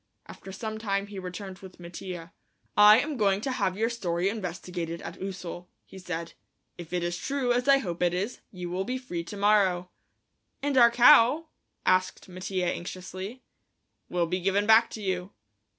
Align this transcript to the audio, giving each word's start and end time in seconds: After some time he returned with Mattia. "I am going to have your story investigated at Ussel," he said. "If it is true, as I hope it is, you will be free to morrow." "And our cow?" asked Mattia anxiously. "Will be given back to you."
After 0.25 0.51
some 0.51 0.79
time 0.79 1.05
he 1.05 1.19
returned 1.19 1.59
with 1.59 1.79
Mattia. 1.79 2.33
"I 2.75 2.97
am 2.99 3.17
going 3.17 3.39
to 3.41 3.51
have 3.51 3.77
your 3.77 3.91
story 3.91 4.29
investigated 4.29 4.99
at 5.03 5.21
Ussel," 5.21 5.67
he 5.85 5.99
said. 5.99 6.33
"If 6.75 6.91
it 6.91 7.03
is 7.03 7.19
true, 7.19 7.53
as 7.53 7.67
I 7.67 7.77
hope 7.77 8.01
it 8.01 8.11
is, 8.11 8.41
you 8.49 8.71
will 8.71 8.83
be 8.83 8.97
free 8.97 9.23
to 9.25 9.37
morrow." 9.37 9.91
"And 10.63 10.75
our 10.75 10.89
cow?" 10.89 11.49
asked 11.85 12.27
Mattia 12.27 12.65
anxiously. 12.65 13.43
"Will 14.09 14.25
be 14.25 14.39
given 14.41 14.65
back 14.65 14.89
to 14.89 15.01
you." 15.03 15.33